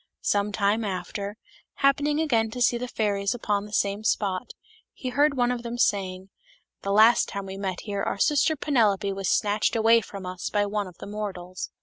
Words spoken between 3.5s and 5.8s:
the same spot, he heard one of them